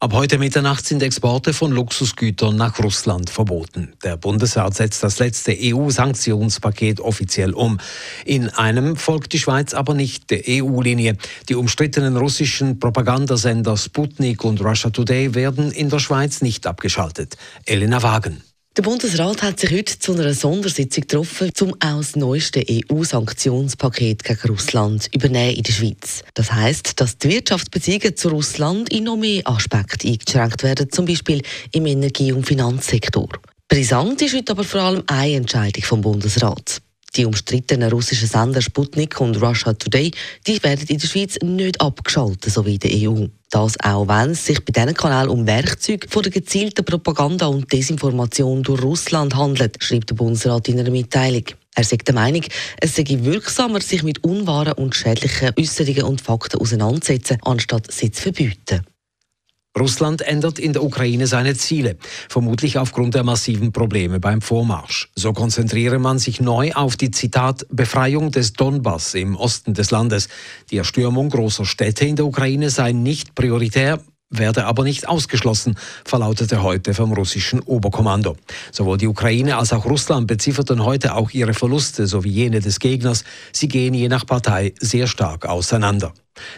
[0.00, 3.94] Ab heute Mitternacht sind Exporte von Luxusgütern nach Russland verboten.
[4.04, 7.80] Der Bundesrat setzt das letzte EU-Sanktionspaket offiziell um.
[8.24, 11.16] In einem folgt die Schweiz aber nicht der EU-Linie.
[11.48, 17.36] Die umstrittenen russischen Propagandasender Sputnik und Russia Today werden in der Schweiz nicht abgeschaltet.
[17.64, 18.44] Elena Wagen.
[18.78, 24.48] Der Bundesrat hat sich heute zu einer Sondersitzung getroffen, um auch das neueste EU-Sanktionspaket gegen
[24.48, 26.22] Russland übernehmen in der Schweiz.
[26.34, 31.42] Das heißt, dass die Wirtschaftsbeziehungen zu Russland in noch mehr Aspekte eingeschränkt werden, zum Beispiel
[31.72, 33.28] im Energie- und Finanzsektor.
[33.66, 36.80] Brisant ist heute aber vor allem eine Entscheidung vom Bundesrat.
[37.18, 40.12] Die umstrittenen russischen Sender Sputnik und Russia Today
[40.46, 43.26] die werden in der Schweiz nicht abgeschaltet, so wie in der EU.
[43.50, 47.72] Das auch wenn es sich bei diesen Kanälen um Werkzeuge von der gezielten Propaganda und
[47.72, 51.42] Desinformation durch Russland handelt, schreibt der Bundesrat in einer Mitteilung.
[51.74, 52.44] Er sagt der Meinung,
[52.80, 58.22] es sei wirksamer, sich mit unwahren und schädlichen Äußerungen und Fakten auseinanderzusetzen, anstatt sie zu
[58.22, 58.86] verbieten.
[59.78, 61.96] Russland ändert in der Ukraine seine Ziele,
[62.28, 65.10] vermutlich aufgrund der massiven Probleme beim Vormarsch.
[65.14, 70.28] So konzentriere man sich neu auf die Zitat Befreiung des Donbass im Osten des Landes.
[70.70, 76.62] Die Erstürmung großer Städte in der Ukraine sei nicht prioritär, werde aber nicht ausgeschlossen, verlautete
[76.62, 78.36] heute vom russischen Oberkommando.
[78.72, 83.24] Sowohl die Ukraine als auch Russland bezifferten heute auch ihre Verluste sowie jene des Gegners.
[83.52, 86.12] Sie gehen je nach Partei sehr stark auseinander.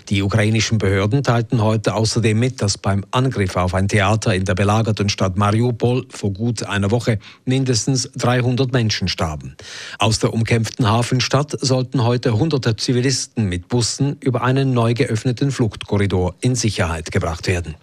[0.09, 4.55] Die ukrainischen Behörden teilten heute außerdem mit, dass beim Angriff auf ein Theater in der
[4.55, 9.57] belagerten Stadt Mariupol vor gut einer Woche mindestens 300 Menschen starben.
[9.99, 16.35] Aus der umkämpften Hafenstadt sollten heute hunderte Zivilisten mit Bussen über einen neu geöffneten Fluchtkorridor
[16.41, 17.75] in Sicherheit gebracht werden.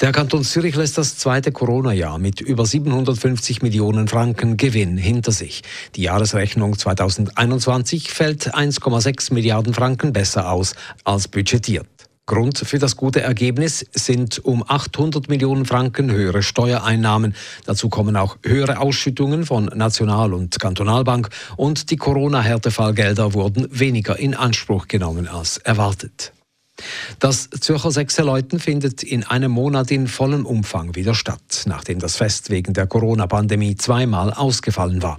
[0.00, 5.62] Der Kanton Zürich lässt das zweite Corona-Jahr mit über 750 Millionen Franken Gewinn hinter sich.
[5.96, 11.86] Die Jahresrechnung 2021 fällt 1,6 Milliarden Franken besser aus als budgetiert.
[12.30, 17.34] Grund für das gute Ergebnis sind um 800 Millionen Franken höhere Steuereinnahmen.
[17.66, 24.36] Dazu kommen auch höhere Ausschüttungen von National- und Kantonalbank und die Corona-Härtefallgelder wurden weniger in
[24.36, 26.32] Anspruch genommen als erwartet.
[27.18, 32.50] Das Zürcher Sechserläuten findet in einem Monat in vollem Umfang wieder statt, nachdem das Fest
[32.50, 35.18] wegen der Corona-Pandemie zweimal ausgefallen war.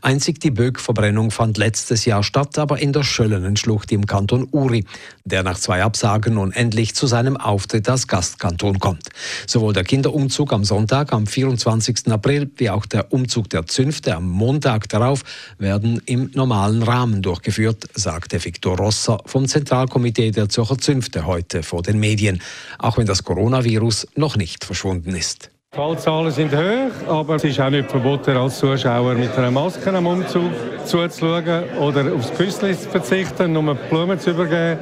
[0.00, 4.84] Einzig die Böckverbrennung fand letztes Jahr statt, aber in der Schöllenenschlucht im Kanton Uri,
[5.24, 9.08] der nach zwei Absagen nun endlich zu seinem Auftritt als Gastkanton kommt.
[9.46, 12.08] Sowohl der Kinderumzug am Sonntag, am 24.
[12.08, 15.22] April, wie auch der Umzug der Zünfte am Montag darauf
[15.58, 21.64] werden im normalen Rahmen durchgeführt, sagte Viktor Rosser vom Zentralkomitee der Zürcher Zünfte fünfte heute
[21.64, 22.40] vor den Medien,
[22.78, 25.50] auch wenn das Coronavirus noch nicht verschwunden ist.
[25.72, 29.92] Die Fallzahlen sind hoch, aber es ist auch nicht verboten, als Zuschauer mit einer Maske
[29.92, 30.52] am Umzug
[30.84, 34.78] zuzuschauen oder aufs Küssli zu verzichten, um Blumen zu übergeben.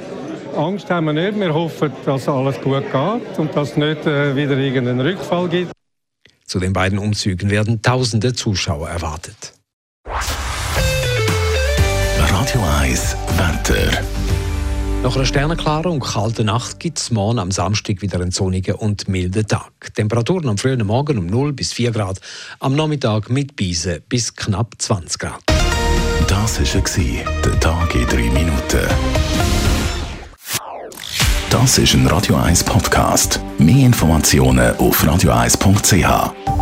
[0.56, 1.38] Angst haben wir nicht.
[1.38, 5.72] Wir hoffen, dass alles gut geht und dass es nicht äh, wieder irgendeinen Rückfall gibt.
[6.44, 9.54] Zu den beiden Umzügen werden tausende Zuschauer erwartet.
[12.18, 14.09] Radio 1 Wetter.
[15.02, 19.08] Nach einer sternenklaren und kalten Nacht gibt es morgen am Samstag wieder einen sonnigen und
[19.08, 19.94] milden Tag.
[19.94, 22.20] Temperaturen am frühen Morgen um 0 bis 4 Grad,
[22.58, 25.40] am Nachmittag mit Beisen bis knapp 20 Grad.
[26.28, 28.86] Das war der Tag in 3 Minuten.
[31.48, 33.40] Das ist ein Radio 1 Podcast.
[33.58, 36.59] Mehr Informationen auf radio1.ch.